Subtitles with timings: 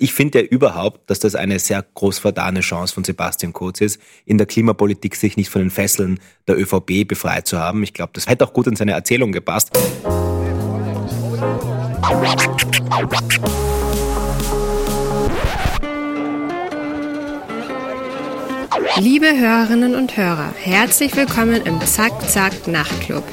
[0.00, 4.00] Ich finde ja überhaupt, dass das eine sehr groß verdane Chance von Sebastian Kurz ist,
[4.24, 7.82] in der Klimapolitik sich nicht von den Fesseln der ÖVP befreit zu haben.
[7.82, 9.76] Ich glaube, das hätte auch gut in seine Erzählung gepasst.
[19.00, 23.24] Liebe Hörerinnen und Hörer, herzlich willkommen im Zack Zack Nachtclub.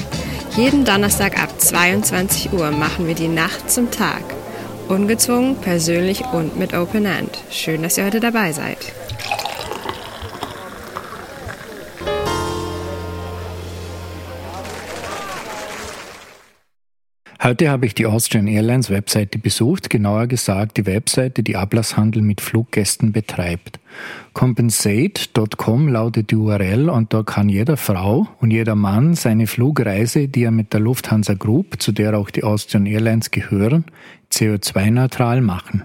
[0.55, 4.23] Jeden Donnerstag ab 22 Uhr machen wir die Nacht zum Tag.
[4.89, 7.39] Ungezwungen, persönlich und mit Open End.
[7.49, 8.78] Schön, dass ihr heute dabei seid.
[17.45, 22.41] Heute habe ich die Austrian Airlines Webseite besucht, genauer gesagt die Webseite, die Ablasshandel mit
[22.41, 23.79] Fluggästen betreibt.
[24.33, 30.41] Compensate.com lautet die URL und da kann jeder Frau und jeder Mann seine Flugreise, die
[30.41, 33.85] er mit der Lufthansa Group, zu der auch die Austrian Airlines gehören,
[34.31, 35.83] CO2-neutral machen.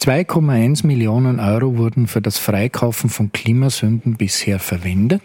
[0.00, 5.22] 2,1 Millionen Euro wurden für das Freikaufen von Klimasünden bisher verwendet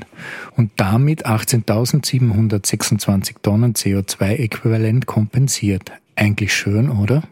[0.55, 5.91] und damit 18.726 Tonnen CO2-Äquivalent kompensiert.
[6.15, 7.23] Eigentlich schön, oder?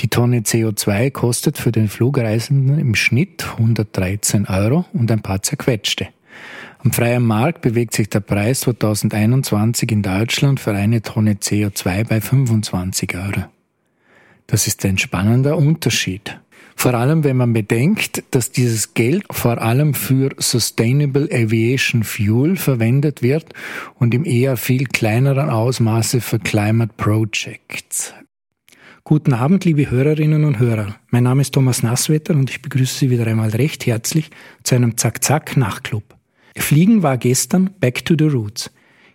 [0.00, 6.08] Die Tonne CO2 kostet für den Flugreisenden im Schnitt 113 Euro und ein paar zerquetschte.
[6.78, 12.20] Am freien Markt bewegt sich der Preis 2021 in Deutschland für eine Tonne CO2 bei
[12.20, 13.46] 25 Euro.
[14.46, 16.38] Das ist ein spannender Unterschied.
[16.78, 23.22] Vor allem, wenn man bedenkt, dass dieses Geld vor allem für Sustainable Aviation Fuel verwendet
[23.22, 23.46] wird
[23.94, 28.12] und im eher viel kleineren Ausmaße für Climate Projects.
[29.04, 30.96] Guten Abend, liebe Hörerinnen und Hörer.
[31.10, 34.30] Mein Name ist Thomas Nasswetter und ich begrüße Sie wieder einmal recht herzlich
[34.62, 36.02] zu einem Zack-Zack-Nachtclub.
[36.56, 38.70] Fliegen war gestern Back to the Roots.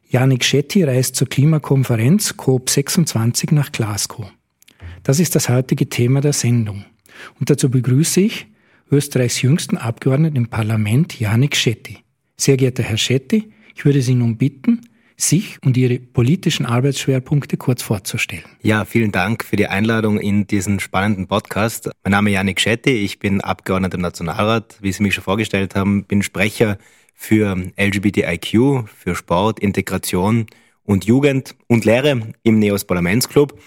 [0.09, 4.31] Janik Shetty reist zur Klimakonferenz COP26 nach Glasgow.
[5.03, 6.85] Das ist das heutige Thema der Sendung.
[7.39, 8.47] Und dazu begrüße ich
[8.91, 11.99] Österreichs jüngsten Abgeordneten im Parlament, Janik Schetti.
[12.38, 14.81] Sehr geehrter Herr Schetti, ich würde Sie nun bitten,
[15.17, 18.44] sich und Ihre politischen Arbeitsschwerpunkte kurz vorzustellen.
[18.62, 21.89] Ja, vielen Dank für die Einladung in diesen spannenden Podcast.
[22.03, 25.73] Mein Name ist Janik Schetti, ich bin Abgeordneter im Nationalrat, wie Sie mich schon vorgestellt
[25.73, 26.78] haben, bin Sprecher
[27.16, 30.45] für LGBTIQ, für Sport, Integration
[30.83, 33.57] und Jugend und Lehre im NEOS Parlamentsclub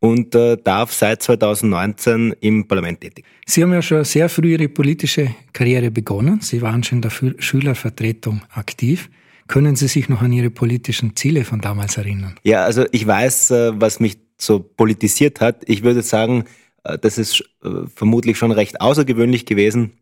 [0.00, 3.24] und äh, darf seit 2019 im Parlament tätig.
[3.46, 6.40] Sie haben ja schon sehr früh Ihre politische Karriere begonnen.
[6.40, 9.10] Sie waren schon in der Schülervertretung aktiv.
[9.48, 12.36] Können Sie sich noch an Ihre politischen Ziele von damals erinnern?
[12.44, 15.62] Ja, also ich weiß, äh, was mich so politisiert hat.
[15.66, 16.44] Ich würde sagen,
[16.84, 19.92] äh, das ist äh, vermutlich schon recht außergewöhnlich gewesen,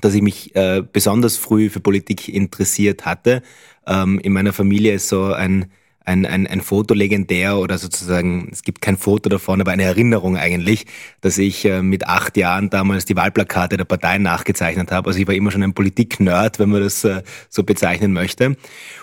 [0.00, 0.54] dass ich mich
[0.92, 3.42] besonders früh für Politik interessiert hatte.
[3.86, 5.66] Ähm, in meiner Familie ist so ein
[6.10, 10.36] ein, ein, ein Foto legendär oder sozusagen, es gibt kein Foto davon, aber eine Erinnerung
[10.36, 10.86] eigentlich,
[11.20, 15.08] dass ich äh, mit acht Jahren damals die Wahlplakate der Parteien nachgezeichnet habe.
[15.08, 18.56] Also ich war immer schon ein Politik-Nerd, wenn man das äh, so bezeichnen möchte.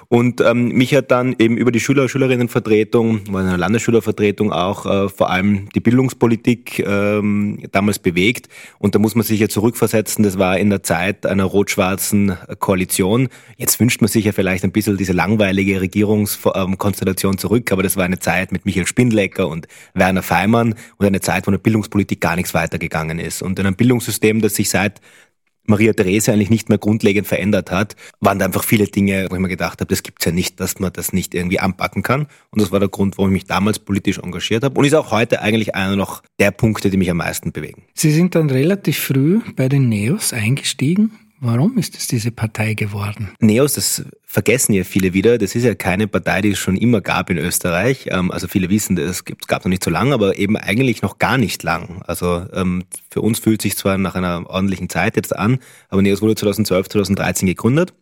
[0.10, 4.86] Und ähm, mich hat dann eben über die Schüler- Schülerinnenvertretung, war in einer Landesschülervertretung auch
[4.86, 8.48] äh, vor allem die Bildungspolitik ähm, damals bewegt.
[8.80, 13.28] Und da muss man sich ja zurückversetzen, das war in der Zeit einer rot-schwarzen Koalition.
[13.58, 16.97] Jetzt wünscht man sich ja vielleicht ein bisschen diese langweilige Regierungskonstellation
[17.38, 21.48] zurück, aber das war eine Zeit mit Michael Spindlecker und Werner Feimann und eine Zeit,
[21.48, 23.42] wo in der Bildungspolitik gar nichts weitergegangen ist.
[23.42, 25.02] Und in einem Bildungssystem, das sich seit
[25.68, 29.42] Maria Therese eigentlich nicht mehr grundlegend verändert hat, waren da einfach viele Dinge, wo ich
[29.42, 32.28] mir gedacht habe, das gibt's ja nicht, dass man das nicht irgendwie anpacken kann.
[32.52, 35.12] Und das war der Grund, warum ich mich damals politisch engagiert habe und ist auch
[35.12, 37.84] heute eigentlich einer noch der Punkte, die mich am meisten bewegen.
[37.94, 41.12] Sie sind dann relativ früh bei den Neos eingestiegen.
[41.40, 43.30] Warum ist es diese Partei geworden?
[43.40, 45.38] Neos, das vergessen ja viele wieder.
[45.38, 48.08] Das ist ja keine Partei, die es schon immer gab in Österreich.
[48.12, 51.20] Ähm, also viele wissen, das gab es noch nicht so lange, aber eben eigentlich noch
[51.20, 52.02] gar nicht lang.
[52.08, 55.60] Also ähm, für uns fühlt sich zwar nach einer ordentlichen Zeit jetzt an,
[55.90, 57.94] aber Neos wurde 2012, 2013 gegründet.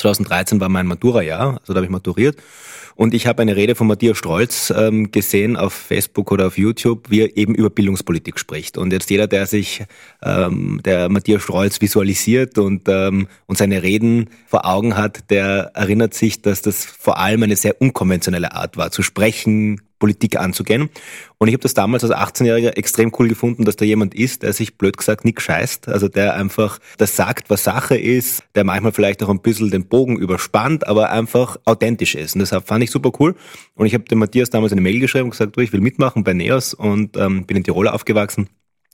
[0.00, 2.36] 2013 war mein Matura-Jahr, also da habe ich maturiert.
[2.96, 7.08] Und ich habe eine Rede von Matthias Strolz ähm, gesehen auf Facebook oder auf YouTube,
[7.08, 8.76] wie er eben über Bildungspolitik spricht.
[8.76, 9.84] Und jetzt jeder, der sich
[10.22, 16.12] ähm, der Matthias Strolz visualisiert und, ähm, und seine Reden vor Augen hat, der erinnert
[16.12, 20.90] sich, dass das vor allem eine sehr unkonventionelle Art war, zu sprechen, Politik anzugehen.
[21.38, 24.52] Und ich habe das damals als 18-Jähriger extrem cool gefunden, dass da jemand ist, der
[24.52, 28.90] sich blöd gesagt nicht scheißt, also der einfach das sagt, was Sache ist, der manchmal
[28.90, 32.34] vielleicht auch ein bisschen den Bogen überspannt, aber einfach authentisch ist.
[32.34, 33.36] Und deshalb fand ich super cool.
[33.76, 36.24] Und ich habe dem Matthias damals eine Mail geschrieben und gesagt, du, ich will mitmachen
[36.24, 38.48] bei Neos und ähm, bin in Tirol aufgewachsen.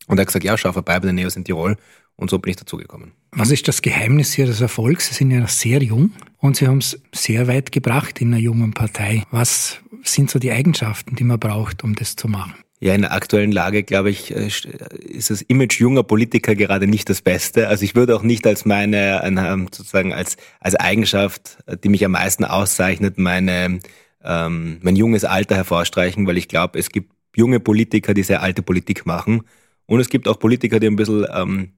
[0.07, 1.77] Und er hat gesagt, ja, schau vorbei bei den Neos in Tirol.
[2.17, 3.13] Und so bin ich dazugekommen.
[3.33, 5.09] Was ist das Geheimnis Ihres Erfolgs?
[5.09, 8.73] Sie sind ja sehr jung und Sie haben es sehr weit gebracht in einer jungen
[8.73, 9.23] Partei.
[9.31, 12.55] Was sind so die Eigenschaften, die man braucht, um das zu machen?
[12.79, 17.09] Ja, in der aktuellen Lage, glaube ich, äh, ist das Image junger Politiker gerade nicht
[17.09, 17.69] das Beste.
[17.69, 22.13] Also ich würde auch nicht als meine, ähm, sozusagen als, als Eigenschaft, die mich am
[22.13, 23.81] meisten auszeichnet, meine,
[24.23, 28.63] ähm, mein junges Alter hervorstreichen, weil ich glaube, es gibt junge Politiker, die sehr alte
[28.63, 29.43] Politik machen.
[29.87, 31.73] Und es gibt auch Politiker, die ein bisschen ähm,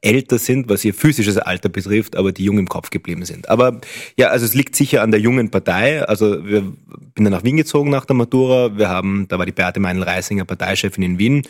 [0.00, 3.48] älter sind, was ihr physisches Alter betrifft, aber die jung im Kopf geblieben sind.
[3.48, 3.80] Aber
[4.16, 6.02] ja, also es liegt sicher an der jungen Partei.
[6.02, 8.76] Also wir bin dann nach Wien gezogen nach der Matura.
[8.76, 11.42] Wir haben, da war die Beate Meinl-Reisinger Parteichefin in Wien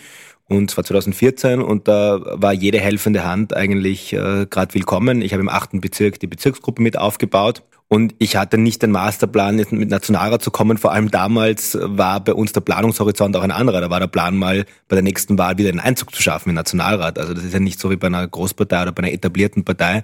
[0.48, 5.22] und zwar 2014 und da war jede helfende Hand eigentlich äh, gerade willkommen.
[5.22, 9.56] Ich habe im achten Bezirk die Bezirksgruppe mit aufgebaut und ich hatte nicht den Masterplan,
[9.70, 10.78] mit Nationalrat zu kommen.
[10.78, 13.80] Vor allem damals war bei uns der Planungshorizont auch ein anderer.
[13.80, 16.54] Da war der Plan mal bei der nächsten Wahl wieder den Einzug zu schaffen im
[16.56, 17.18] Nationalrat.
[17.18, 20.02] Also das ist ja nicht so wie bei einer Großpartei oder bei einer etablierten Partei,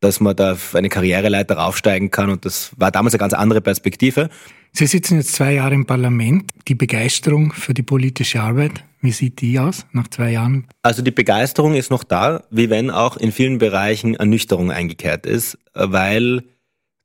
[0.00, 2.30] dass man da auf eine Karriereleiter raufsteigen kann.
[2.30, 4.28] Und das war damals eine ganz andere Perspektive.
[4.76, 6.50] Sie sitzen jetzt zwei Jahre im Parlament.
[6.66, 10.66] Die Begeisterung für die politische Arbeit, wie sieht die aus nach zwei Jahren?
[10.82, 15.58] Also die Begeisterung ist noch da, wie wenn auch in vielen Bereichen Ernüchterung eingekehrt ist,
[15.74, 16.42] weil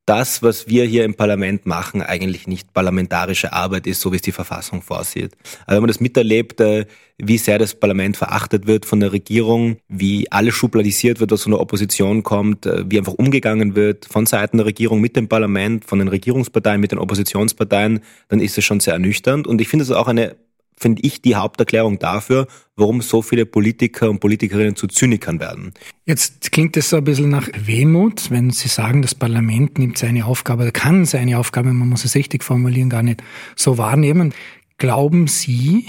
[0.10, 4.24] das, was wir hier im Parlament machen, eigentlich nicht parlamentarische Arbeit ist, so wie es
[4.24, 5.34] die Verfassung vorsieht.
[5.68, 6.88] Also wenn man das miterlebt, äh,
[7.20, 11.52] wie sehr das Parlament verachtet wird von der Regierung, wie alles schubladisiert wird, was von
[11.52, 15.86] der Opposition kommt, äh, wie einfach umgegangen wird von Seiten der Regierung mit dem Parlament,
[15.86, 19.46] von den Regierungsparteien, mit den Oppositionsparteien, dann ist es schon sehr ernüchternd.
[19.46, 20.36] Und ich finde es auch eine
[20.80, 25.74] finde ich, die Haupterklärung dafür, warum so viele Politiker und Politikerinnen zu Zynikern werden.
[26.06, 30.26] Jetzt klingt es so ein bisschen nach Wehmut, wenn Sie sagen, das Parlament nimmt seine
[30.26, 33.22] Aufgabe, kann seine Aufgabe, man muss es richtig formulieren, gar nicht
[33.56, 34.34] so wahrnehmen.
[34.78, 35.88] Glauben Sie,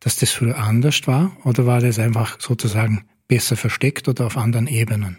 [0.00, 4.66] dass das früher anders war oder war das einfach sozusagen besser versteckt oder auf anderen
[4.66, 5.18] Ebenen?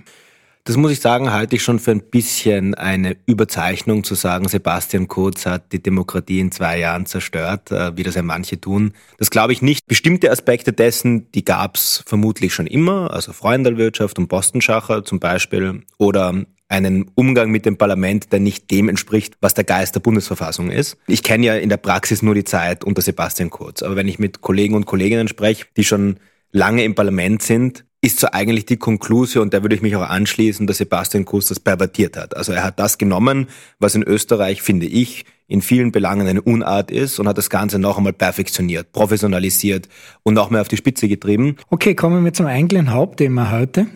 [0.68, 5.08] Das muss ich sagen, halte ich schon für ein bisschen eine Überzeichnung zu sagen, Sebastian
[5.08, 8.94] Kurz hat die Demokratie in zwei Jahren zerstört, äh, wie das ja manche tun.
[9.20, 9.86] Das glaube ich nicht.
[9.86, 15.84] Bestimmte Aspekte dessen, die gab es vermutlich schon immer, also Freundalwirtschaft und Postenschacher zum Beispiel,
[16.00, 16.34] oder
[16.68, 20.98] einen Umgang mit dem Parlament, der nicht dem entspricht, was der Geist der Bundesverfassung ist.
[21.06, 24.18] Ich kenne ja in der Praxis nur die Zeit unter Sebastian Kurz, aber wenn ich
[24.18, 26.20] mit Kollegen und Kolleginnen spreche, die schon
[26.52, 30.08] lange im Parlament sind, ist so eigentlich die Konklusion, und da würde ich mich auch
[30.08, 32.38] anschließen, dass Sebastian Kurz das pervertiert hat.
[32.38, 33.48] Also er hat das genommen,
[33.80, 37.80] was in Österreich, finde ich, in vielen Belangen eine Unart ist und hat das Ganze
[37.80, 39.90] noch einmal perfektioniert, professionalisiert
[40.22, 41.56] und noch mehr auf die Spitze getrieben.
[41.72, 43.88] Okay, kommen wir zum eigentlichen Hauptthema heute.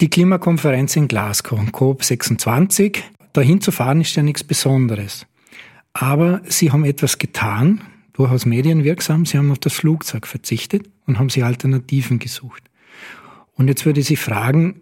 [0.00, 3.00] Die Klimakonferenz in Glasgow, COP26.
[3.34, 5.26] Dahin zu fahren ist ja nichts Besonderes.
[5.92, 7.82] Aber Sie haben etwas getan,
[8.14, 9.26] durchaus medienwirksam.
[9.26, 12.69] Sie haben auf das Flugzeug verzichtet und haben sich Alternativen gesucht.
[13.60, 14.80] Und jetzt würde ich Sie fragen,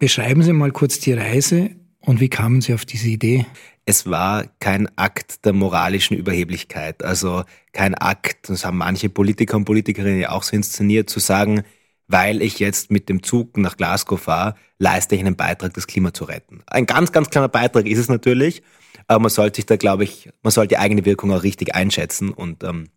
[0.00, 1.70] beschreiben Sie mal kurz die Reise
[2.00, 3.46] und wie kamen Sie auf diese Idee?
[3.84, 9.64] Es war kein Akt der moralischen Überheblichkeit, also kein Akt, das haben manche Politiker und
[9.64, 11.62] Politikerinnen ja auch so inszeniert, zu sagen,
[12.08, 16.12] weil ich jetzt mit dem Zug nach Glasgow fahre, leiste ich einen Beitrag, das Klima
[16.12, 16.64] zu retten.
[16.66, 18.64] Ein ganz, ganz kleiner Beitrag ist es natürlich,
[19.06, 22.30] aber man sollte sich da, glaube ich, man sollte die eigene Wirkung auch richtig einschätzen
[22.30, 22.88] und ähm,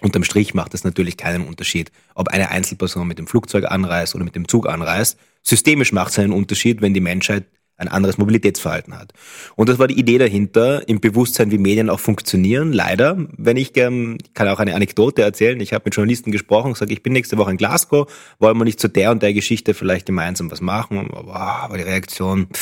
[0.00, 4.24] Unterm Strich macht es natürlich keinen Unterschied, ob eine Einzelperson mit dem Flugzeug anreist oder
[4.24, 5.18] mit dem Zug anreist.
[5.42, 7.46] Systemisch macht es einen Unterschied, wenn die Menschheit
[7.78, 9.12] ein anderes Mobilitätsverhalten hat.
[9.54, 12.72] Und das war die Idee dahinter, im Bewusstsein, wie Medien auch funktionieren.
[12.72, 15.60] Leider, wenn ich ähm, kann auch eine Anekdote erzählen.
[15.60, 18.10] Ich habe mit Journalisten gesprochen, gesagt, ich bin nächste Woche in Glasgow,
[18.40, 21.08] wollen wir nicht zu der und der Geschichte vielleicht gemeinsam was machen?
[21.12, 22.56] Aber, aber die Reaktion, ja,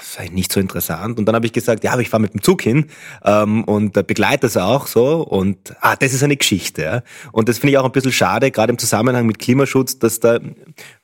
[0.00, 1.18] ist eigentlich nicht so interessant.
[1.18, 2.86] Und dann habe ich gesagt, ja, aber ich fahre mit dem Zug hin
[3.24, 5.22] ähm, und äh, begleite es auch so.
[5.22, 6.82] Und ah, das ist eine Geschichte.
[6.82, 7.02] Ja.
[7.32, 10.38] Und das finde ich auch ein bisschen schade, gerade im Zusammenhang mit Klimaschutz, dass da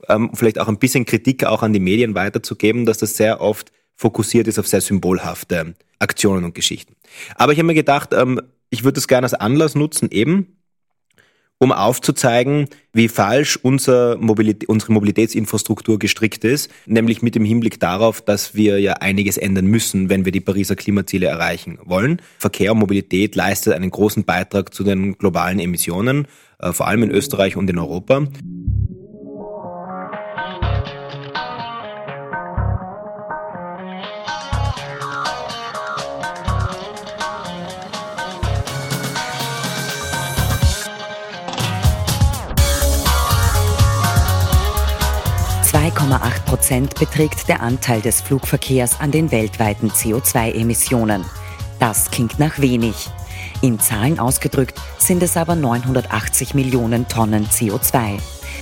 [0.09, 3.73] ähm, vielleicht auch ein bisschen Kritik auch an die Medien weiterzugeben, dass das sehr oft
[3.97, 6.97] fokussiert ist auf sehr symbolhafte Aktionen und Geschichten.
[7.37, 8.41] Aber ich habe mir gedacht, ähm,
[8.71, 10.57] ich würde das gerne als Anlass nutzen, eben
[11.63, 18.21] um aufzuzeigen, wie falsch unser Mobilität, unsere Mobilitätsinfrastruktur gestrickt ist, nämlich mit dem Hinblick darauf,
[18.21, 22.21] dass wir ja einiges ändern müssen, wenn wir die Pariser Klimaziele erreichen wollen.
[22.39, 26.27] Verkehr und Mobilität leistet einen großen Beitrag zu den globalen Emissionen,
[26.59, 28.27] äh, vor allem in Österreich und in Europa.
[46.63, 51.25] Prozent beträgt der Anteil des Flugverkehrs an den weltweiten CO2-Emissionen.
[51.81, 53.11] Das klingt nach wenig.
[53.63, 58.21] In Zahlen ausgedrückt sind es aber 980 Millionen Tonnen CO2.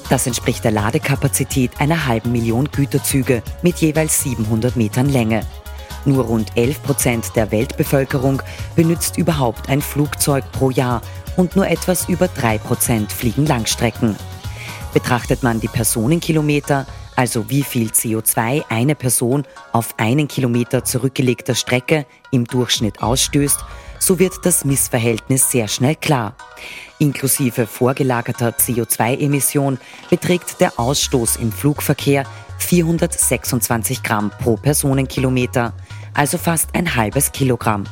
[0.09, 5.43] Das entspricht der Ladekapazität einer halben Million Güterzüge mit jeweils 700 Metern Länge.
[6.07, 8.41] Nur rund 11 Prozent der Weltbevölkerung
[8.77, 11.03] benutzt überhaupt ein Flugzeug pro Jahr
[11.37, 14.17] und nur etwas über 3% fliegen Langstrecken.
[14.95, 16.87] Betrachtet man die Personenkilometer,
[17.17, 23.59] also wie viel CO2 eine Person auf einen Kilometer zurückgelegter Strecke im Durchschnitt ausstößt,
[23.99, 26.35] so wird das Missverhältnis sehr schnell klar.
[26.99, 32.25] Inklusive vorgelagerter CO2-Emission beträgt der Ausstoß im Flugverkehr
[32.59, 35.73] 426 Gramm pro Personenkilometer,
[36.15, 37.85] also fast ein halbes Kilogramm.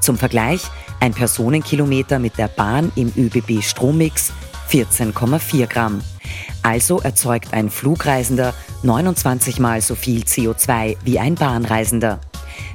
[0.00, 0.62] Zum Vergleich,
[1.00, 4.32] ein Personenkilometer mit der Bahn im ÖBB Strommix
[4.70, 6.00] 14,4 Gramm.
[6.62, 12.20] Also erzeugt ein Flugreisender 29 mal so viel CO2 wie ein Bahnreisender.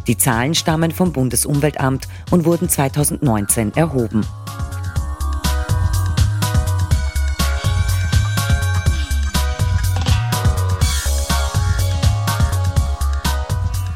[0.08, 4.26] Die Zahlen stammen vom Bundesumweltamt und wurden 2019 erhoben.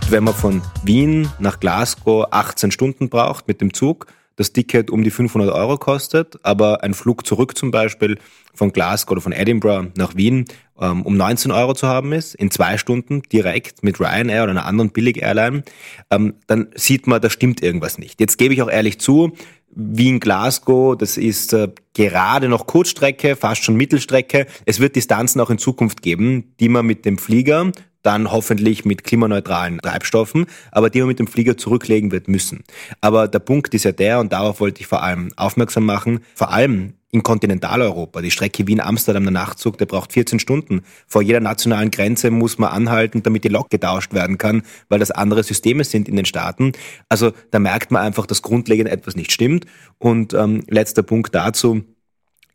[0.08, 5.04] Wenn man von Wien nach Glasgow 18 Stunden braucht mit dem Zug, das Ticket um
[5.04, 8.18] die 500 Euro kostet, aber ein Flug zurück zum Beispiel
[8.54, 10.46] von Glasgow oder von Edinburgh nach Wien
[10.80, 14.66] ähm, um 19 Euro zu haben ist, in zwei Stunden direkt mit Ryanair oder einer
[14.66, 15.64] anderen Billig-Airline,
[16.10, 18.20] ähm, dann sieht man, da stimmt irgendwas nicht.
[18.20, 19.34] Jetzt gebe ich auch ehrlich zu,
[19.76, 24.48] Wien-Glasgow, das ist äh, gerade noch Kurzstrecke, fast schon Mittelstrecke.
[24.66, 27.72] Es wird Distanzen auch in Zukunft geben, die man mit dem Flieger
[28.06, 32.64] dann hoffentlich mit klimaneutralen Treibstoffen, aber die man mit dem Flieger zurücklegen wird müssen.
[33.02, 36.52] Aber der Punkt ist ja der, und darauf wollte ich vor allem aufmerksam machen, vor
[36.52, 38.22] allem in Kontinentaleuropa.
[38.22, 40.82] Die Strecke Wien-Amsterdam, der Nachtzug, der braucht 14 Stunden.
[41.08, 45.12] Vor jeder nationalen Grenze muss man anhalten, damit die Lok getauscht werden kann, weil das
[45.12, 46.74] andere Systeme sind in den Staaten.
[47.10, 49.66] Also da merkt man einfach, dass grundlegend etwas nicht stimmt.
[49.98, 51.84] Und ähm, letzter Punkt dazu.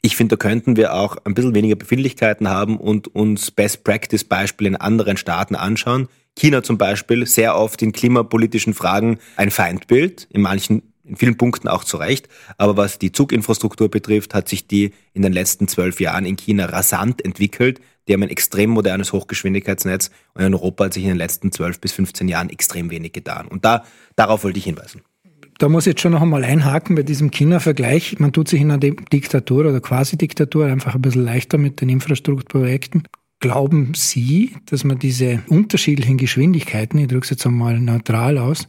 [0.03, 4.77] Ich finde, da könnten wir auch ein bisschen weniger Befindlichkeiten haben und uns Best-Practice-Beispiele in
[4.77, 6.09] anderen Staaten anschauen.
[6.39, 11.69] China zum Beispiel, sehr oft in klimapolitischen Fragen ein Feindbild, in manchen in vielen Punkten
[11.69, 12.29] auch zu Recht.
[12.57, 16.67] Aber was die Zuginfrastruktur betrifft, hat sich die in den letzten zwölf Jahren in China
[16.67, 17.81] rasant entwickelt.
[18.07, 21.81] Die haben ein extrem modernes Hochgeschwindigkeitsnetz und in Europa hat sich in den letzten zwölf
[21.81, 23.49] bis 15 Jahren extrem wenig getan.
[23.49, 23.85] Und da,
[24.17, 25.03] darauf wollte ich hinweisen.
[25.61, 28.19] Da muss ich jetzt schon noch einmal einhaken bei diesem China-Vergleich.
[28.19, 33.03] Man tut sich in einer Diktatur oder Quasi-Diktatur einfach ein bisschen leichter mit den Infrastrukturprojekten.
[33.41, 38.69] Glauben Sie, dass man diese unterschiedlichen Geschwindigkeiten, ich drücke es jetzt einmal neutral aus,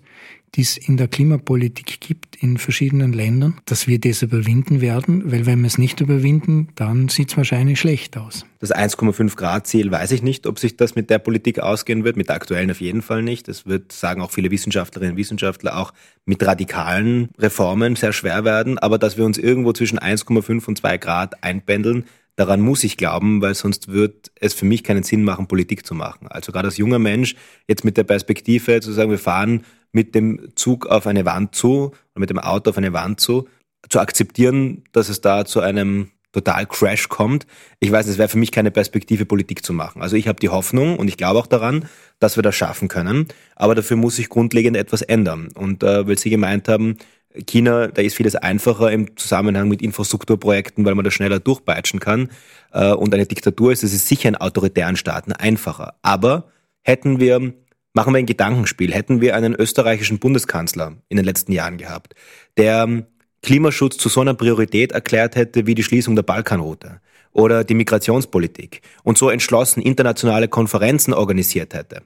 [0.55, 5.45] die es in der Klimapolitik gibt in verschiedenen Ländern, dass wir das überwinden werden, weil
[5.45, 8.45] wenn wir es nicht überwinden, dann sieht es wahrscheinlich schlecht aus.
[8.59, 12.15] Das 1,5 Grad Ziel weiß ich nicht, ob sich das mit der Politik ausgehen wird,
[12.15, 13.49] mit der aktuellen auf jeden Fall nicht.
[13.49, 15.93] Es wird, sagen auch viele Wissenschaftlerinnen und Wissenschaftler, auch
[16.25, 20.97] mit radikalen Reformen sehr schwer werden, aber dass wir uns irgendwo zwischen 1,5 und 2
[20.97, 22.05] Grad einpendeln,
[22.41, 25.93] Daran muss ich glauben, weil sonst wird es für mich keinen Sinn machen, Politik zu
[25.93, 26.25] machen.
[26.27, 27.35] Also gerade als junger Mensch
[27.67, 31.91] jetzt mit der Perspektive zu sagen, wir fahren mit dem Zug auf eine Wand zu
[31.91, 33.47] oder mit dem Auto auf eine Wand zu,
[33.89, 37.45] zu akzeptieren, dass es da zu einem total Crash kommt.
[37.79, 40.01] Ich weiß, es wäre für mich keine Perspektive, Politik zu machen.
[40.01, 41.85] Also ich habe die Hoffnung und ich glaube auch daran,
[42.17, 43.27] dass wir das schaffen können.
[43.55, 45.49] Aber dafür muss sich grundlegend etwas ändern.
[45.53, 46.97] Und äh, weil Sie gemeint haben,
[47.45, 52.29] China, da ist vieles einfacher im Zusammenhang mit Infrastrukturprojekten, weil man das schneller durchpeitschen kann.
[52.73, 55.95] Äh, und eine Diktatur ist, es ist sicher in autoritären Staaten einfacher.
[56.01, 56.45] Aber
[56.83, 57.53] hätten wir
[57.93, 58.93] Machen wir ein Gedankenspiel.
[58.93, 62.15] Hätten wir einen österreichischen Bundeskanzler in den letzten Jahren gehabt,
[62.55, 63.05] der ähm,
[63.41, 67.01] Klimaschutz zu so einer Priorität erklärt hätte wie die Schließung der Balkanroute
[67.33, 72.03] oder die Migrationspolitik und so entschlossen internationale Konferenzen organisiert hätte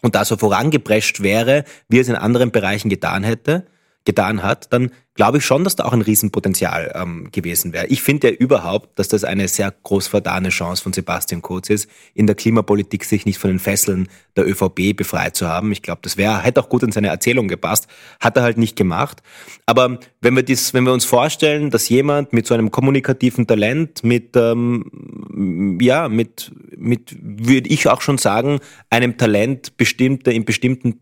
[0.00, 3.66] und da so vorangeprescht wäre, wie es in anderen Bereichen getan hätte,
[4.04, 7.86] getan hat, dann glaube ich schon, dass da auch ein Riesenpotenzial ähm, gewesen wäre.
[7.88, 11.90] Ich finde ja überhaupt, dass das eine sehr groß verdane Chance von Sebastian Kurz ist,
[12.14, 15.72] in der Klimapolitik sich nicht von den Fesseln der ÖVP befreit zu haben.
[15.72, 17.88] Ich glaube, das wäre, hätte auch gut in seine Erzählung gepasst,
[18.18, 19.22] hat er halt nicht gemacht.
[19.66, 24.02] Aber wenn wir dies, wenn wir uns vorstellen, dass jemand mit so einem kommunikativen Talent,
[24.02, 31.00] mit ähm, ja, mit, mit, würde ich auch schon sagen, einem Talent bestimmte, in bestimmten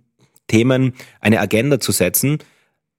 [0.48, 2.38] Themen eine Agenda zu setzen,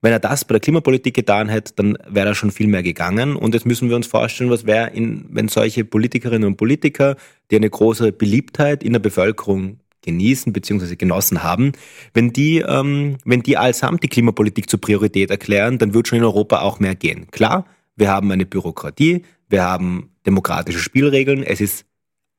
[0.01, 3.36] wenn er das bei der Klimapolitik getan hätte, dann wäre er schon viel mehr gegangen.
[3.36, 7.15] Und jetzt müssen wir uns vorstellen, was wäre, wenn solche Politikerinnen und Politiker,
[7.51, 10.96] die eine große Beliebtheit in der Bevölkerung genießen bzw.
[10.96, 11.74] genossen haben,
[12.13, 16.24] wenn die, ähm, wenn die allesamt die Klimapolitik zur Priorität erklären, dann wird schon in
[16.24, 17.27] Europa auch mehr gehen.
[17.32, 17.65] Klar,
[17.98, 21.86] wir haben eine Bürokratie, wir haben demokratische Spielregeln, es ist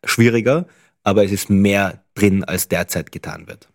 [0.04, 0.66] schwieriger,
[1.02, 3.69] aber es ist mehr drin, als derzeit getan wird.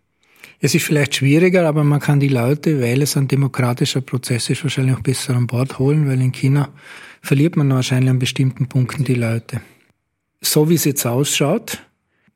[0.65, 4.63] Es ist vielleicht schwieriger, aber man kann die Leute, weil es ein demokratischer Prozess ist,
[4.63, 6.69] wahrscheinlich auch besser an Bord holen, weil in China
[7.21, 9.61] verliert man wahrscheinlich an bestimmten Punkten die Leute.
[10.41, 11.83] So wie es jetzt ausschaut,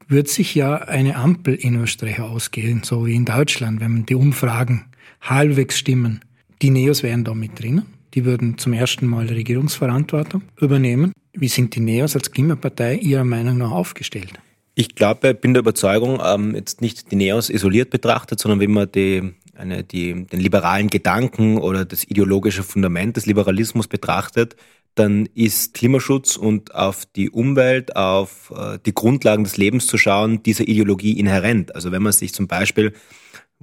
[0.08, 4.14] wird sich ja eine Ampel in Österreich ausgehen, so wie in Deutschland, wenn man die
[4.14, 4.86] Umfragen
[5.22, 6.20] halbwegs stimmen.
[6.62, 7.88] Die Neos wären da mit drinnen.
[8.14, 11.14] die würden zum ersten Mal Regierungsverantwortung übernehmen.
[11.34, 14.34] Wie sind die Neos als Klimapartei Ihrer Meinung nach aufgestellt?
[14.80, 18.90] Ich glaube, bin der Überzeugung, ähm, jetzt nicht die Neos isoliert betrachtet, sondern wenn man
[18.90, 24.56] die, eine, die, den liberalen Gedanken oder das ideologische Fundament des Liberalismus betrachtet,
[24.96, 30.44] dann ist Klimaschutz und auf die Umwelt, auf äh, die Grundlagen des Lebens zu schauen,
[30.44, 31.76] dieser Ideologie inhärent.
[31.76, 32.94] Also wenn man sich zum Beispiel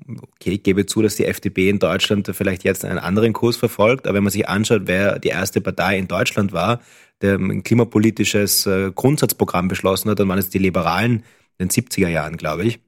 [0.06, 4.06] okay, ich gebe zu, dass die FDP in Deutschland vielleicht jetzt einen anderen Kurs verfolgt,
[4.06, 6.80] aber wenn man sich anschaut, wer die erste Partei in Deutschland war,
[7.22, 11.24] der ein klimapolitisches äh, Grundsatzprogramm beschlossen hat, dann waren es die Liberalen
[11.58, 12.80] in den 70er Jahren, glaube ich.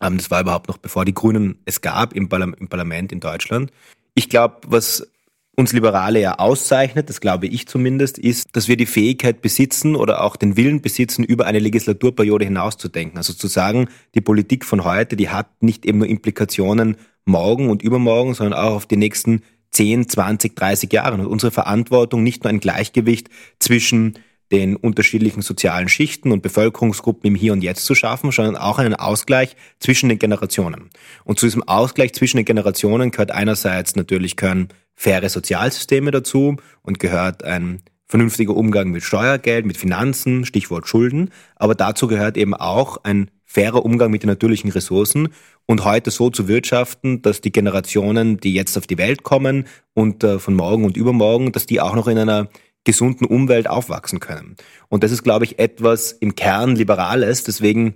[0.00, 3.70] Ähm, das war überhaupt noch bevor die Grünen es gab im, Parlament in Deutschland.
[4.14, 5.08] Ich glaube, was
[5.58, 10.22] uns Liberale ja auszeichnet, das glaube ich zumindest, ist, dass wir die Fähigkeit besitzen oder
[10.22, 13.18] auch den Willen besitzen, über eine Legislaturperiode hinauszudenken.
[13.18, 17.82] Also zu sagen, die Politik von heute, die hat nicht eben nur Implikationen morgen und
[17.82, 21.14] übermorgen, sondern auch auf die nächsten 10, 20, 30 Jahre.
[21.14, 24.14] Und unsere Verantwortung nicht nur ein Gleichgewicht zwischen
[24.52, 28.94] den unterschiedlichen sozialen Schichten und Bevölkerungsgruppen im Hier und Jetzt zu schaffen, sondern auch einen
[28.94, 30.90] Ausgleich zwischen den Generationen.
[31.24, 34.68] Und zu diesem Ausgleich zwischen den Generationen gehört einerseits natürlich können
[34.98, 41.30] faire Sozialsysteme dazu und gehört ein vernünftiger Umgang mit Steuergeld, mit Finanzen, Stichwort Schulden.
[41.54, 45.28] Aber dazu gehört eben auch ein fairer Umgang mit den natürlichen Ressourcen
[45.66, 50.24] und heute so zu wirtschaften, dass die Generationen, die jetzt auf die Welt kommen und
[50.24, 52.48] äh, von morgen und übermorgen, dass die auch noch in einer
[52.82, 54.56] gesunden Umwelt aufwachsen können.
[54.88, 57.44] Und das ist, glaube ich, etwas im Kern Liberales.
[57.44, 57.94] Deswegen,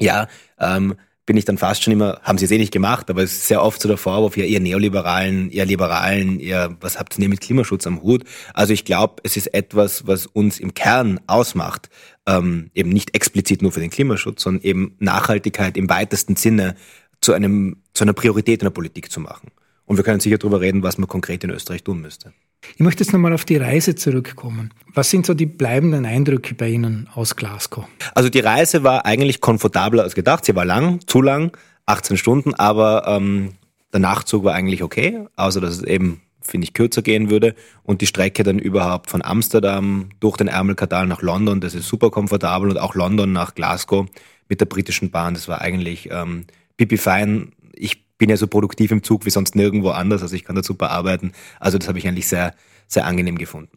[0.00, 0.26] ja,
[0.58, 3.32] ähm, bin ich dann fast schon immer, haben sie es eh nicht gemacht, aber es
[3.32, 7.20] ist sehr oft so der Vorwurf, ja, ihr Neoliberalen, ihr Liberalen, ihr, was habt ihr
[7.20, 8.24] denn mit Klimaschutz am Hut?
[8.54, 11.90] Also ich glaube, es ist etwas, was uns im Kern ausmacht,
[12.26, 16.74] ähm, eben nicht explizit nur für den Klimaschutz, sondern eben Nachhaltigkeit im weitesten Sinne
[17.20, 19.50] zu einem, zu einer Priorität in der Politik zu machen.
[19.86, 22.32] Und wir können sicher darüber reden, was man konkret in Österreich tun müsste.
[22.74, 24.72] Ich möchte jetzt nochmal auf die Reise zurückkommen.
[24.94, 27.84] Was sind so die bleibenden Eindrücke bei Ihnen aus Glasgow?
[28.14, 30.44] Also die Reise war eigentlich komfortabler als gedacht.
[30.44, 33.52] Sie war lang, zu lang, 18 Stunden, aber ähm,
[33.92, 37.54] der Nachtzug war eigentlich okay, außer dass es eben, finde ich, kürzer gehen würde.
[37.82, 42.10] Und die Strecke dann überhaupt von Amsterdam durch den Ärmelkanal nach London, das ist super
[42.10, 44.06] komfortabel und auch London nach Glasgow
[44.48, 46.44] mit der britischen Bahn, das war eigentlich ähm,
[46.76, 47.52] pipi fein.
[47.74, 50.62] Ich bin ja so produktiv im Zug wie sonst nirgendwo anders, also ich kann da
[50.62, 51.32] super arbeiten.
[51.58, 52.54] Also das habe ich eigentlich sehr,
[52.86, 53.76] sehr angenehm gefunden.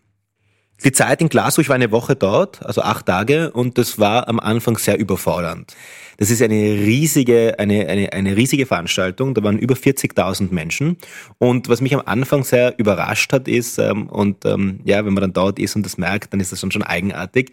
[0.83, 4.29] Die Zeit in Glasgow, ich war eine Woche dort, also acht Tage, und das war
[4.29, 5.75] am Anfang sehr überfordernd.
[6.17, 9.33] Das ist eine riesige, eine, eine, eine riesige Veranstaltung.
[9.33, 10.97] Da waren über 40.000 Menschen.
[11.39, 15.21] Und was mich am Anfang sehr überrascht hat, ist, ähm, und ähm, ja, wenn man
[15.21, 17.51] dann dort ist und das merkt, dann ist das schon schon eigenartig.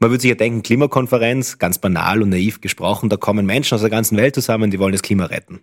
[0.00, 3.80] Man würde sich ja denken, Klimakonferenz, ganz banal und naiv gesprochen, da kommen Menschen aus
[3.80, 5.60] der ganzen Welt zusammen, die wollen das Klima retten.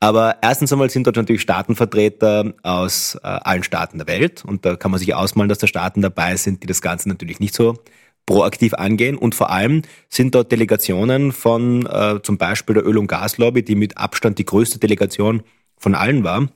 [0.00, 4.76] Aber erstens einmal sind dort natürlich Staatenvertreter aus äh, allen Staaten der Welt und da
[4.76, 7.78] kann man sich ausmalen, dass da Staaten dabei sind, die das Ganze natürlich nicht so
[8.26, 13.08] proaktiv angehen und vor allem sind dort Delegationen von äh, zum Beispiel der Öl- und
[13.08, 15.42] Gaslobby, die mit Abstand die größte Delegation
[15.76, 16.48] von allen war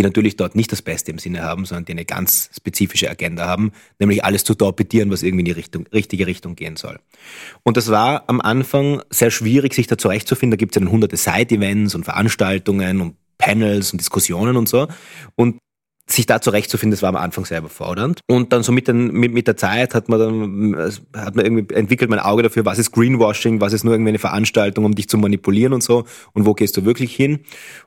[0.00, 3.46] die natürlich dort nicht das Beste im Sinne haben, sondern die eine ganz spezifische Agenda
[3.46, 6.98] haben, nämlich alles zu torpedieren, was irgendwie in die Richtung, richtige Richtung gehen soll.
[7.64, 10.52] Und das war am Anfang sehr schwierig, sich da zurechtzufinden.
[10.52, 14.88] Da gibt es ja dann hunderte Side-Events und Veranstaltungen und Panels und Diskussionen und so.
[15.36, 15.58] Und
[16.12, 18.20] sich da zurechtzufinden, das war am Anfang sehr überfordernd.
[18.26, 21.74] Und dann so mit, den, mit, mit der Zeit hat man dann, hat man irgendwie
[21.74, 25.08] entwickelt mein Auge dafür, was ist Greenwashing, was ist nur irgendwie eine Veranstaltung, um dich
[25.08, 27.40] zu manipulieren und so und wo gehst du wirklich hin.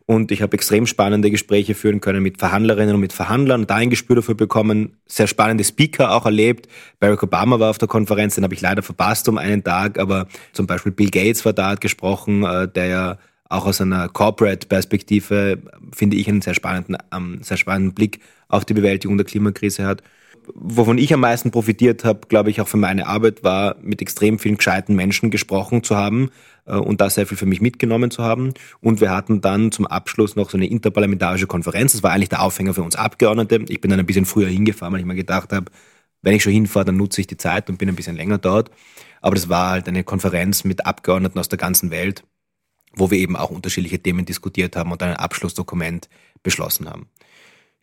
[0.05, 3.75] Und ich habe extrem spannende Gespräche führen können mit Verhandlerinnen und mit Verhandlern und da
[3.75, 6.67] ein Gespür dafür bekommen, sehr spannende Speaker auch erlebt.
[6.99, 10.27] Barack Obama war auf der Konferenz, den habe ich leider verpasst um einen Tag, aber
[10.51, 13.17] zum Beispiel Bill Gates war da, hat gesprochen, äh, der ja
[13.53, 15.59] auch aus einer Corporate-Perspektive,
[15.93, 20.01] finde ich, einen sehr spannenden, ähm, sehr spannenden Blick auf die Bewältigung der Klimakrise hat.
[20.55, 24.39] Wovon ich am meisten profitiert habe, glaube ich, auch für meine Arbeit, war, mit extrem
[24.39, 26.31] vielen gescheiten Menschen gesprochen zu haben
[26.65, 28.53] äh, und da sehr viel für mich mitgenommen zu haben.
[28.81, 31.93] Und wir hatten dann zum Abschluss noch so eine interparlamentarische Konferenz.
[31.93, 33.63] Das war eigentlich der Aufhänger für uns Abgeordnete.
[33.69, 35.71] Ich bin dann ein bisschen früher hingefahren, weil ich mir gedacht habe,
[36.21, 38.71] wenn ich schon hinfahre, dann nutze ich die Zeit und bin ein bisschen länger dort.
[39.21, 42.23] Aber das war halt eine Konferenz mit Abgeordneten aus der ganzen Welt
[42.95, 46.09] wo wir eben auch unterschiedliche Themen diskutiert haben und ein Abschlussdokument
[46.43, 47.07] beschlossen haben.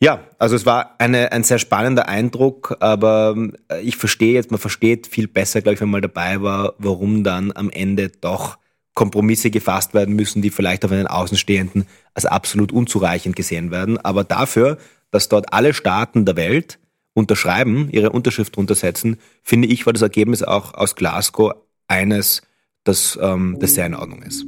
[0.02, 3.36] Ja, also es war eine, ein sehr spannender Eindruck, aber
[3.70, 7.22] äh, ich verstehe jetzt, man versteht viel besser, glaube ich, wenn man dabei war, warum
[7.22, 8.56] dann am Ende doch
[8.94, 13.98] Kompromisse gefasst werden müssen, die vielleicht auf einen Außenstehenden als absolut unzureichend gesehen werden.
[13.98, 14.78] Aber dafür,
[15.10, 16.78] dass dort alle Staaten der Welt
[17.12, 21.52] unterschreiben, ihre Unterschrift runtersetzen, finde ich, war das Ergebnis auch aus Glasgow
[21.88, 22.42] eines,
[22.84, 24.46] das, ähm, das sehr in Ordnung ist.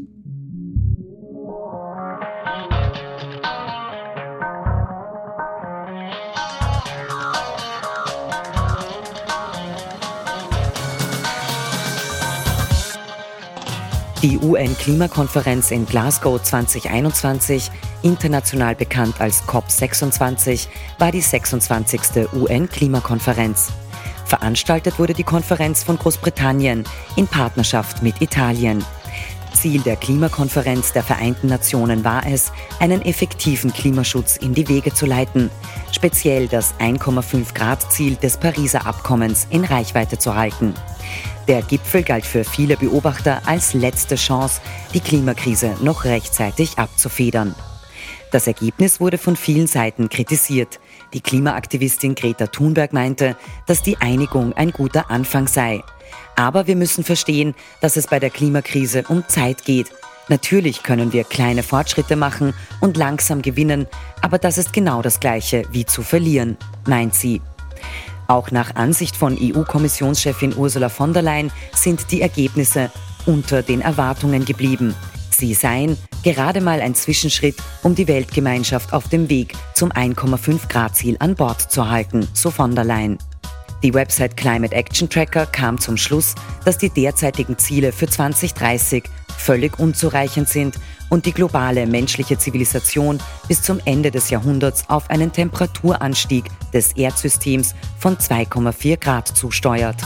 [14.23, 20.69] Die UN-Klimakonferenz in Glasgow 2021, international bekannt als COP26,
[21.01, 22.29] war die 26.
[22.33, 23.73] UN-Klimakonferenz.
[24.25, 26.85] Veranstaltet wurde die Konferenz von Großbritannien
[27.17, 28.85] in Partnerschaft mit Italien.
[29.55, 35.07] Ziel der Klimakonferenz der Vereinten Nationen war es, einen effektiven Klimaschutz in die Wege zu
[35.07, 35.51] leiten,
[35.93, 40.75] speziell das 1,5 Grad Ziel des Pariser Abkommens in Reichweite zu halten.
[41.49, 44.61] Der Gipfel galt für viele Beobachter als letzte Chance,
[44.95, 47.55] die Klimakrise noch rechtzeitig abzufedern.
[48.31, 50.81] Das Ergebnis wurde von vielen Seiten kritisiert.
[51.13, 53.37] Die Klimaaktivistin Greta Thunberg meinte,
[53.67, 55.83] dass die Einigung ein guter Anfang sei.
[56.37, 59.91] Aber wir müssen verstehen, dass es bei der Klimakrise um Zeit geht.
[60.29, 63.87] Natürlich können wir kleine Fortschritte machen und langsam gewinnen,
[64.21, 67.43] aber das ist genau das Gleiche wie zu verlieren, meint sie.
[68.29, 72.91] Auch nach Ansicht von EU-Kommissionschefin Ursula von der Leyen sind die Ergebnisse
[73.27, 74.95] unter den Erwartungen geblieben.
[75.31, 80.95] Sie seien gerade mal ein Zwischenschritt, um die Weltgemeinschaft auf dem Weg zum 1,5 Grad
[80.95, 83.19] Ziel an Bord zu halten, so von der Leyen.
[83.83, 89.03] Die Website Climate Action Tracker kam zum Schluss, dass die derzeitigen Ziele für 2030
[89.37, 90.77] völlig unzureichend sind
[91.11, 93.19] und die globale menschliche Zivilisation
[93.49, 99.97] bis zum Ende des Jahrhunderts auf einen Temperaturanstieg des Erdsystems von 2,4 Grad zusteuert.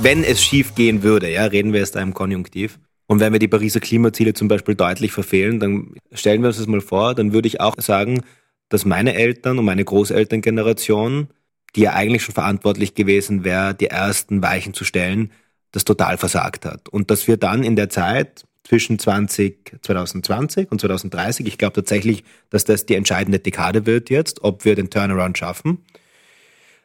[0.00, 2.78] Wenn es schief gehen würde, ja, reden wir jetzt im Konjunktiv,
[3.10, 6.68] und wenn wir die Pariser Klimaziele zum Beispiel deutlich verfehlen, dann stellen wir uns das
[6.68, 8.22] mal vor, dann würde ich auch sagen,
[8.68, 11.28] dass meine Eltern und meine Großelterngeneration
[11.76, 15.32] die ja eigentlich schon verantwortlich gewesen wäre, die ersten Weichen zu stellen,
[15.72, 16.88] das total versagt hat.
[16.88, 22.24] Und dass wir dann in der Zeit zwischen 20, 2020 und 2030, ich glaube tatsächlich,
[22.50, 25.84] dass das die entscheidende Dekade wird jetzt, ob wir den Turnaround schaffen,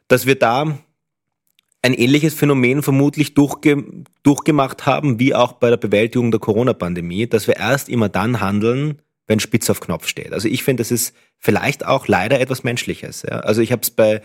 [0.08, 0.78] dass wir da
[1.86, 3.84] ein ähnliches Phänomen vermutlich durchge
[4.24, 9.04] durchgemacht haben, wie auch bei der Bewältigung der Corona-Pandemie, dass wir erst immer dann handeln,
[9.28, 10.34] wenn Spitz auf Knopf steht.
[10.34, 13.22] Also ich finde, das ist vielleicht auch leider etwas Menschliches.
[13.22, 13.42] Ja.
[13.42, 14.24] Also ich habe es bei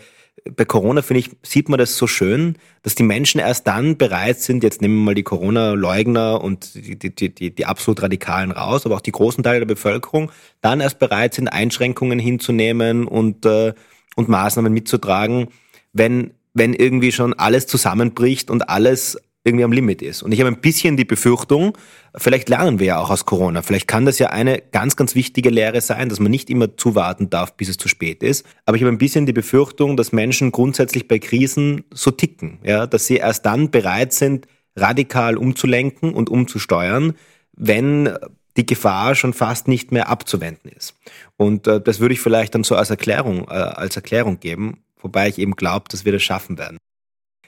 [0.55, 4.39] bei Corona, finde ich, sieht man das so schön, dass die Menschen erst dann bereit
[4.39, 8.85] sind, jetzt nehmen wir mal die Corona-Leugner und die, die, die, die absolut Radikalen raus,
[8.85, 13.73] aber auch die großen Teile der Bevölkerung, dann erst bereit sind, Einschränkungen hinzunehmen und, äh,
[14.15, 15.49] und Maßnahmen mitzutragen,
[15.93, 20.21] wenn, wenn irgendwie schon alles zusammenbricht und alles irgendwie am Limit ist.
[20.21, 21.75] Und ich habe ein bisschen die Befürchtung,
[22.15, 23.63] vielleicht lernen wir ja auch aus Corona.
[23.63, 27.29] Vielleicht kann das ja eine ganz, ganz wichtige Lehre sein, dass man nicht immer zuwarten
[27.31, 28.45] darf, bis es zu spät ist.
[28.65, 32.85] Aber ich habe ein bisschen die Befürchtung, dass Menschen grundsätzlich bei Krisen so ticken, ja,
[32.85, 37.15] dass sie erst dann bereit sind, radikal umzulenken und umzusteuern,
[37.53, 38.09] wenn
[38.57, 40.95] die Gefahr schon fast nicht mehr abzuwenden ist.
[41.37, 45.27] Und äh, das würde ich vielleicht dann so als Erklärung, äh, als Erklärung geben, wobei
[45.29, 46.77] ich eben glaube, dass wir das schaffen werden.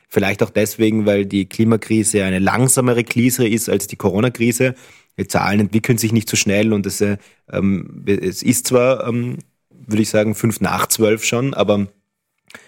[0.10, 4.76] Vielleicht auch deswegen, weil die Klimakrise eine langsamere Krise ist als die Corona-Krise.
[5.18, 7.18] Die Zahlen entwickeln sich nicht so schnell und es, äh,
[7.52, 9.40] ähm, es ist zwar, ähm,
[9.72, 11.88] würde ich sagen, fünf nach zwölf schon, aber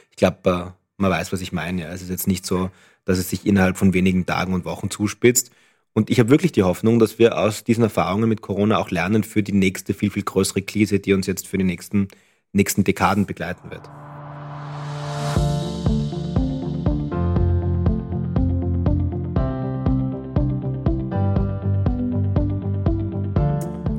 [0.09, 1.83] ich glaube, äh, man weiß, was ich meine.
[1.83, 1.89] Ja.
[1.89, 2.71] Es ist jetzt nicht so,
[3.03, 5.51] dass es sich innerhalb von wenigen Tagen und Wochen zuspitzt.
[5.93, 9.23] Und ich habe wirklich die Hoffnung, dass wir aus diesen Erfahrungen mit Corona auch lernen
[9.23, 12.07] für die nächste, viel, viel größere Krise, die uns jetzt für die nächsten,
[12.53, 13.87] nächsten Dekaden begleiten wird.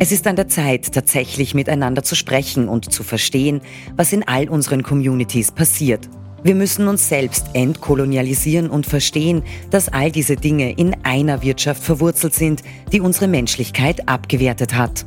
[0.07, 3.61] Es ist an der Zeit, tatsächlich miteinander zu sprechen und zu verstehen,
[3.97, 6.09] was in all unseren Communities passiert.
[6.45, 12.35] Wir müssen uns selbst entkolonialisieren und verstehen, dass all diese Dinge in einer Wirtschaft verwurzelt
[12.35, 15.07] sind, die unsere Menschlichkeit abgewertet hat.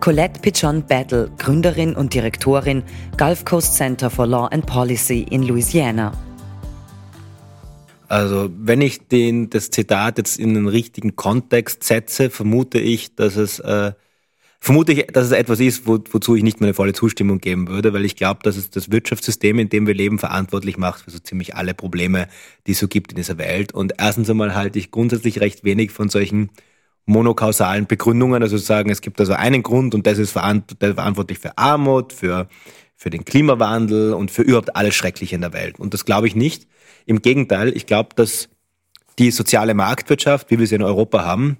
[0.00, 2.84] Colette Pichon Battle, Gründerin und Direktorin
[3.18, 6.10] Gulf Coast Center for Law and Policy in Louisiana.
[8.08, 13.36] Also wenn ich den, das Zitat jetzt in den richtigen Kontext setze, vermute ich, dass
[13.36, 13.92] es äh,
[14.62, 17.92] vermute ich, dass es etwas ist, wo, wozu ich nicht meine volle Zustimmung geben würde,
[17.92, 21.18] weil ich glaube, dass es das Wirtschaftssystem, in dem wir leben, verantwortlich macht für so
[21.18, 22.28] ziemlich alle Probleme,
[22.68, 23.72] die es so gibt in dieser Welt.
[23.72, 26.50] Und erstens einmal halte ich grundsätzlich recht wenig von solchen
[27.06, 32.12] monokausalen Begründungen, also sagen, es gibt also einen Grund und das ist verantwortlich für Armut,
[32.12, 32.48] für,
[32.94, 35.80] für den Klimawandel und für überhaupt alles Schreckliche in der Welt.
[35.80, 36.68] Und das glaube ich nicht.
[37.04, 38.48] Im Gegenteil, ich glaube, dass
[39.18, 41.58] die soziale Marktwirtschaft, wie wir sie in Europa haben,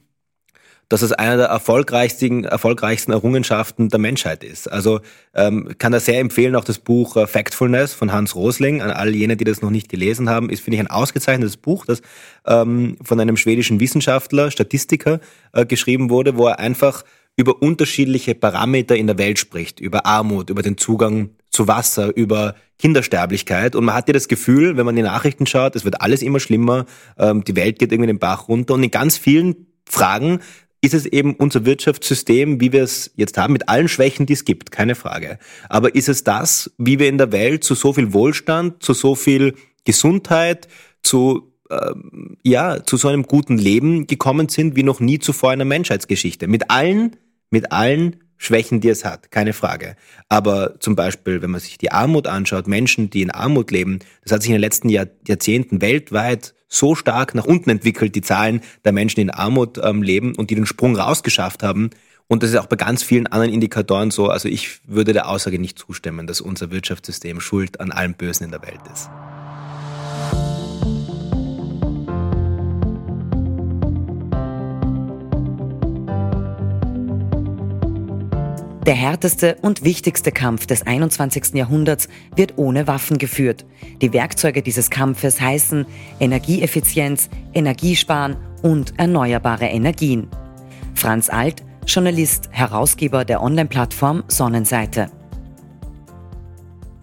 [0.92, 4.70] dass es einer der erfolgreichsten, erfolgreichsten Errungenschaften der Menschheit ist.
[4.70, 5.00] Also
[5.32, 9.14] ähm, kann da sehr empfehlen, auch das Buch äh, Factfulness von Hans Rosling, an all
[9.14, 12.02] jene, die das noch nicht gelesen haben, ist, finde ich, ein ausgezeichnetes Buch, das
[12.46, 15.20] ähm, von einem schwedischen Wissenschaftler, Statistiker,
[15.54, 17.04] äh, geschrieben wurde, wo er einfach
[17.36, 22.54] über unterschiedliche Parameter in der Welt spricht, über Armut, über den Zugang zu Wasser, über
[22.78, 23.74] Kindersterblichkeit.
[23.74, 26.38] Und man hat ja das Gefühl, wenn man die Nachrichten schaut, es wird alles immer
[26.38, 26.84] schlimmer,
[27.18, 28.74] ähm, die Welt geht irgendwie den Bach runter.
[28.74, 30.40] Und in ganz vielen Fragen
[30.82, 34.44] ist es eben unser Wirtschaftssystem, wie wir es jetzt haben, mit allen Schwächen, die es
[34.44, 35.38] gibt, keine Frage.
[35.68, 39.14] Aber ist es das, wie wir in der Welt zu so viel Wohlstand, zu so
[39.14, 40.68] viel Gesundheit,
[41.02, 45.60] zu ähm, ja, zu so einem guten Leben gekommen sind wie noch nie zuvor in
[45.60, 46.48] der Menschheitsgeschichte.
[46.48, 47.16] Mit allen,
[47.50, 49.94] mit allen Schwächen, die es hat, keine Frage.
[50.28, 54.32] Aber zum Beispiel, wenn man sich die Armut anschaut, Menschen, die in Armut leben, das
[54.32, 58.62] hat sich in den letzten Jahr, Jahrzehnten weltweit so stark nach unten entwickelt, die Zahlen
[58.84, 61.90] der Menschen, die in Armut ähm, leben und die den Sprung rausgeschafft haben.
[62.28, 64.28] Und das ist auch bei ganz vielen anderen Indikatoren so.
[64.28, 68.50] Also ich würde der Aussage nicht zustimmen, dass unser Wirtschaftssystem schuld an allem Bösen in
[68.50, 69.10] der Welt ist.
[78.84, 81.54] Der härteste und wichtigste Kampf des 21.
[81.54, 83.64] Jahrhunderts wird ohne Waffen geführt.
[84.00, 85.86] Die Werkzeuge dieses Kampfes heißen
[86.18, 90.26] Energieeffizienz, Energiesparen und erneuerbare Energien.
[90.96, 95.12] Franz Alt, Journalist, Herausgeber der Online-Plattform Sonnenseite.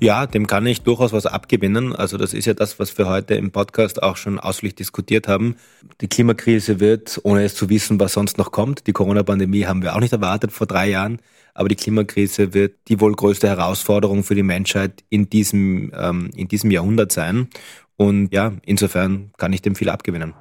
[0.02, 1.94] Ja, dem kann ich durchaus was abgewinnen.
[1.94, 5.58] Also das ist ja das, was wir heute im Podcast auch schon ausführlich diskutiert haben.
[6.00, 8.88] Die Klimakrise wird, ohne es zu wissen, was sonst noch kommt.
[8.88, 11.20] Die Corona-Pandemie haben wir auch nicht erwartet vor drei Jahren.
[11.54, 16.48] Aber die Klimakrise wird die wohl größte Herausforderung für die Menschheit in diesem, ähm, in
[16.48, 17.50] diesem Jahrhundert sein.
[17.98, 20.34] Und ja, insofern kann ich dem viel abgewinnen.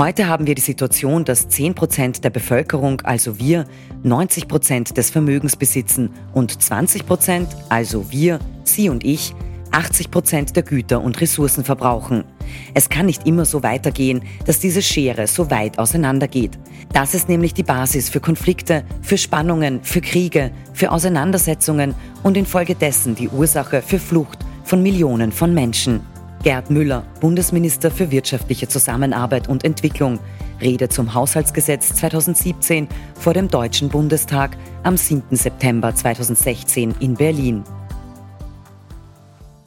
[0.00, 3.66] Heute haben wir die Situation, dass 10 Prozent der Bevölkerung, also wir,
[4.02, 9.34] 90 Prozent des Vermögens besitzen und 20 Prozent, also wir, Sie und ich,
[9.72, 12.24] 80 Prozent der Güter und Ressourcen verbrauchen.
[12.72, 16.58] Es kann nicht immer so weitergehen, dass diese Schere so weit auseinandergeht.
[16.94, 23.16] Das ist nämlich die Basis für Konflikte, für Spannungen, für Kriege, für Auseinandersetzungen und infolgedessen
[23.16, 26.00] die Ursache für Flucht von Millionen von Menschen.
[26.42, 30.18] Gerd Müller, Bundesminister für wirtschaftliche Zusammenarbeit und Entwicklung,
[30.60, 35.36] Rede zum Haushaltsgesetz 2017 vor dem Deutschen Bundestag am 7.
[35.36, 37.62] September 2016 in Berlin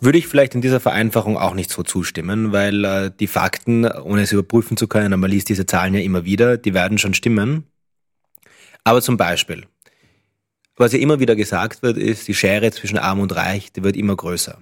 [0.05, 4.23] würde ich vielleicht in dieser Vereinfachung auch nicht so zustimmen, weil äh, die Fakten, ohne
[4.23, 7.63] es überprüfen zu können, man liest diese Zahlen ja immer wieder, die werden schon stimmen.
[8.83, 9.65] Aber zum Beispiel,
[10.75, 13.95] was ja immer wieder gesagt wird, ist, die Schere zwischen Arm und Reich, die wird
[13.95, 14.61] immer größer.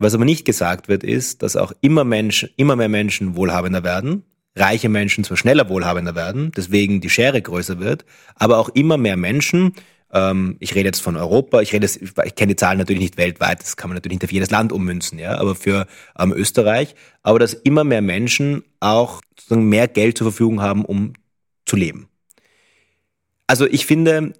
[0.00, 4.24] Was aber nicht gesagt wird, ist, dass auch immer Menschen, immer mehr Menschen wohlhabender werden,
[4.56, 9.16] reiche Menschen zwar schneller wohlhabender werden, deswegen die Schere größer wird, aber auch immer mehr
[9.16, 9.74] Menschen
[10.12, 13.16] ähm, ich rede jetzt von Europa, ich rede jetzt, ich kenne die Zahlen natürlich nicht
[13.16, 15.86] weltweit, das kann man natürlich nicht auf jedes Land ummünzen, ja, aber für
[16.18, 21.12] ähm, Österreich, aber dass immer mehr Menschen auch sozusagen mehr Geld zur Verfügung haben, um
[21.64, 22.08] zu leben.
[23.46, 24.32] Also ich finde,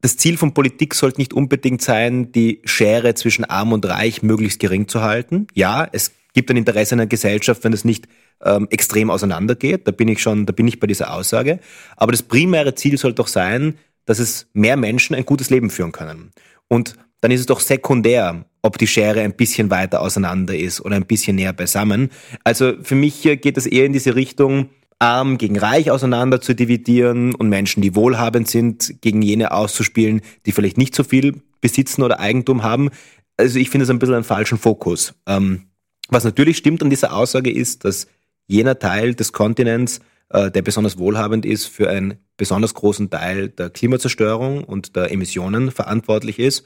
[0.00, 4.60] das Ziel von Politik sollte nicht unbedingt sein, die Schere zwischen Arm und Reich möglichst
[4.60, 5.46] gering zu halten.
[5.54, 8.06] Ja, es gibt ein Interesse in der Gesellschaft, wenn es nicht
[8.44, 9.88] ähm, extrem auseinandergeht.
[9.88, 11.60] Da bin ich schon, da bin ich bei dieser Aussage.
[11.96, 15.92] Aber das primäre Ziel sollte doch sein, dass es mehr Menschen ein gutes Leben führen
[15.92, 16.30] können.
[16.68, 20.96] Und dann ist es doch sekundär, ob die Schere ein bisschen weiter auseinander ist oder
[20.96, 22.10] ein bisschen näher beisammen.
[22.44, 27.34] Also für mich geht es eher in diese Richtung, arm gegen reich auseinander zu dividieren
[27.34, 32.20] und Menschen, die wohlhabend sind, gegen jene auszuspielen, die vielleicht nicht so viel besitzen oder
[32.20, 32.90] Eigentum haben.
[33.36, 35.14] Also ich finde es ein bisschen einen falschen Fokus.
[35.26, 35.64] Ähm,
[36.08, 38.06] was natürlich stimmt an dieser Aussage ist, dass
[38.46, 43.70] jener Teil des Kontinents äh, der besonders wohlhabend ist, für einen besonders großen Teil der
[43.70, 46.64] Klimazerstörung und der Emissionen verantwortlich ist.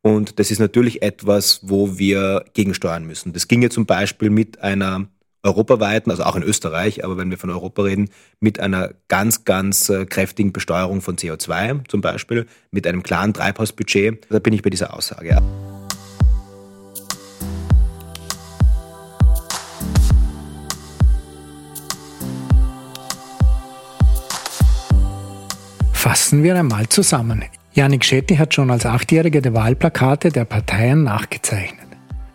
[0.00, 3.32] Und das ist natürlich etwas, wo wir gegensteuern müssen.
[3.32, 5.06] Das ging ja zum Beispiel mit einer
[5.42, 9.88] europaweiten, also auch in Österreich, aber wenn wir von Europa reden, mit einer ganz, ganz
[9.88, 14.26] äh, kräftigen Besteuerung von CO2 zum Beispiel, mit einem klaren Treibhausbudget.
[14.30, 15.40] Da bin ich bei dieser Aussage.
[25.92, 27.44] Fassen wir einmal zusammen.
[27.74, 31.81] Janik Schetti hat schon als Achtjähriger die Wahlplakate der Parteien nachgezeichnet.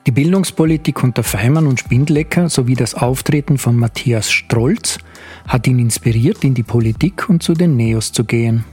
[0.08, 5.00] Die Bildungspolitik unter Feimann und Spindlecker sowie das Auftreten von Matthias Strolz
[5.46, 8.64] hat ihn inspiriert, in die Politik und zu den Neos zu gehen.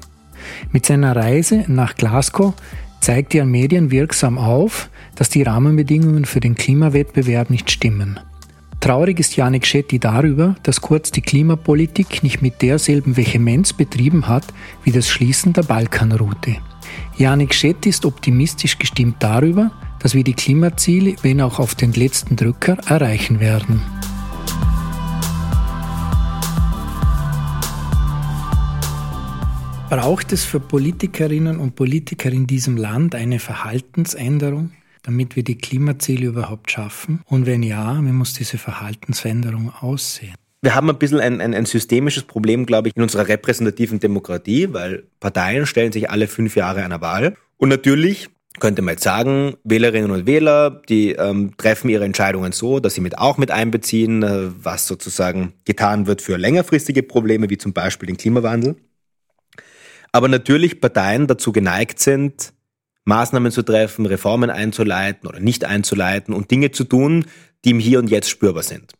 [0.71, 2.55] Mit seiner Reise nach Glasgow
[3.01, 8.21] zeigt er Medien wirksam auf, dass die Rahmenbedingungen für den Klimawettbewerb nicht stimmen.
[8.79, 14.45] Traurig ist Janik Schetti darüber, dass Kurz die Klimapolitik nicht mit derselben Vehemenz betrieben hat
[14.85, 16.59] wie das Schließen der Balkanroute.
[17.17, 19.73] Janik Schetti ist optimistisch gestimmt darüber,
[20.05, 23.81] dass wir die Klimaziele, wenn auch auf den letzten Drücker, erreichen werden.
[29.89, 34.73] Braucht es für Politikerinnen und Politiker in diesem Land eine Verhaltensänderung,
[35.05, 37.23] damit wir die Klimaziele überhaupt schaffen?
[37.25, 40.35] Und wenn ja, wie muss diese Verhaltensänderung aussehen?
[40.61, 44.69] Wir haben ein bisschen ein, ein, ein, systemisches Problem, glaube ich, in unserer repräsentativen Demokratie,
[44.71, 47.37] weil Parteien stellen sich alle fünf Jahre einer Wahl.
[47.57, 48.29] Und natürlich
[48.61, 53.01] könnte man jetzt sagen, Wählerinnen und Wähler, die ähm, treffen ihre Entscheidungen so, dass sie
[53.01, 58.07] mit auch mit einbeziehen, äh, was sozusagen getan wird für längerfristige Probleme, wie zum Beispiel
[58.07, 58.77] den Klimawandel.
[60.13, 62.53] Aber natürlich Parteien dazu geneigt sind,
[63.05, 67.27] Maßnahmen zu treffen, Reformen einzuleiten oder nicht einzuleiten und Dinge zu tun,
[67.65, 68.93] die im Hier und Jetzt spürbar sind.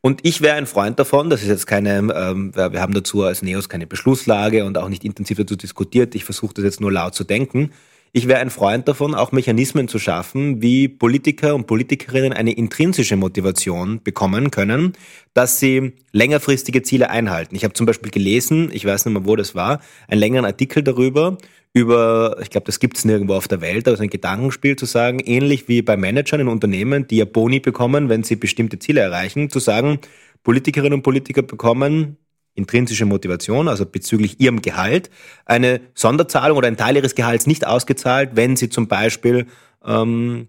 [0.00, 3.42] Und ich wäre ein Freund davon, das ist jetzt keine, ähm, wir haben dazu als
[3.42, 7.14] Neos keine Beschlusslage und auch nicht intensiv dazu diskutiert, ich versuche das jetzt nur laut
[7.14, 7.70] zu denken.
[8.12, 13.16] Ich wäre ein Freund davon, auch Mechanismen zu schaffen, wie Politiker und Politikerinnen eine intrinsische
[13.16, 14.94] Motivation bekommen können,
[15.34, 17.54] dass sie längerfristige Ziele einhalten.
[17.54, 20.82] Ich habe zum Beispiel gelesen, ich weiß nicht mehr, wo das war, einen längeren Artikel
[20.82, 21.36] darüber,
[21.74, 24.86] über, ich glaube, das gibt es nirgendwo auf der Welt, aber so ein Gedankenspiel zu
[24.86, 29.02] sagen, ähnlich wie bei Managern in Unternehmen, die ja Boni bekommen, wenn sie bestimmte Ziele
[29.02, 29.98] erreichen, zu sagen,
[30.42, 32.16] Politikerinnen und Politiker bekommen
[32.56, 35.10] intrinsische Motivation, also bezüglich ihrem Gehalt,
[35.44, 39.46] eine Sonderzahlung oder ein Teil ihres Gehalts nicht ausgezahlt, wenn sie zum Beispiel
[39.84, 40.48] ähm,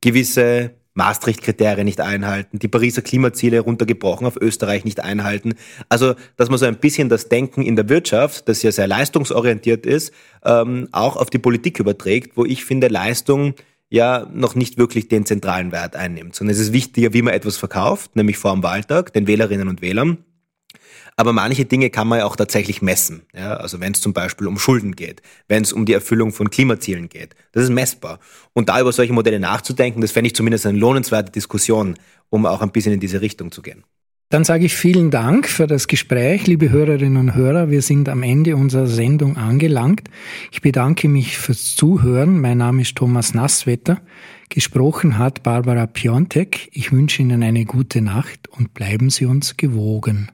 [0.00, 5.54] gewisse Maastricht-Kriterien nicht einhalten, die Pariser Klimaziele runtergebrochen auf Österreich nicht einhalten.
[5.90, 9.84] Also, dass man so ein bisschen das Denken in der Wirtschaft, das ja sehr leistungsorientiert
[9.84, 10.12] ist,
[10.44, 13.54] ähm, auch auf die Politik überträgt, wo ich finde, Leistung
[13.90, 17.56] ja noch nicht wirklich den zentralen Wert einnimmt, sondern es ist wichtiger, wie man etwas
[17.56, 20.24] verkauft, nämlich vor dem Wahltag, den Wählerinnen und Wählern.
[21.16, 23.22] Aber manche Dinge kann man ja auch tatsächlich messen.
[23.34, 23.54] Ja?
[23.54, 27.08] Also wenn es zum Beispiel um Schulden geht, wenn es um die Erfüllung von Klimazielen
[27.08, 27.34] geht.
[27.52, 28.20] Das ist messbar.
[28.52, 31.96] Und da über solche Modelle nachzudenken, das fände ich zumindest eine lohnenswerte Diskussion,
[32.28, 33.82] um auch ein bisschen in diese Richtung zu gehen.
[34.28, 37.70] Dann sage ich vielen Dank für das Gespräch, liebe Hörerinnen und Hörer.
[37.70, 40.10] Wir sind am Ende unserer Sendung angelangt.
[40.50, 42.40] Ich bedanke mich fürs Zuhören.
[42.40, 44.00] Mein Name ist Thomas Nasswetter.
[44.48, 46.68] Gesprochen hat Barbara Piontek.
[46.72, 50.28] Ich wünsche Ihnen eine gute Nacht und bleiben Sie uns gewogen.